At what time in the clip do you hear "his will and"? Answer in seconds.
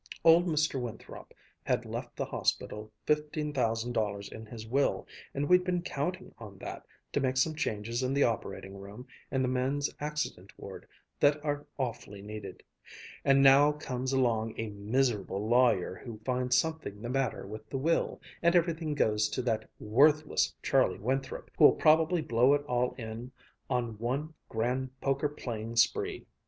4.47-5.47